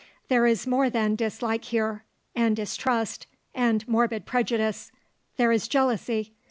[0.29, 4.91] There is more than dislike here, and distrust, and morbid prejudice.
[5.37, 6.33] There is jealousy.